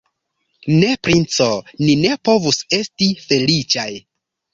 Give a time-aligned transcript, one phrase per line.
[0.77, 1.49] Ne, princo,
[1.81, 3.87] ni ne povus esti feliĉaj.